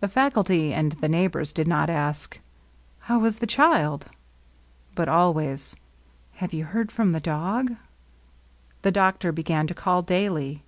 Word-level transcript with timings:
The 0.00 0.08
faculty 0.08 0.72
and 0.72 0.92
the 0.92 1.08
neighbors 1.10 1.52
did 1.52 1.68
not 1.68 1.90
ask, 1.90 2.38
^^ 2.38 2.38
How 3.00 3.22
is 3.26 3.40
the 3.40 3.46
child? 3.46 4.06
but 4.94 5.06
always, 5.06 5.76
"Have 6.36 6.54
you 6.54 6.64
heard 6.64 6.90
from 6.90 7.10
the 7.10 7.20
dog? 7.20 7.76
The 8.80 8.90
doctor 8.90 9.32
began 9.32 9.66
to 9.66 9.74
call 9.74 10.00
daily. 10.00 10.62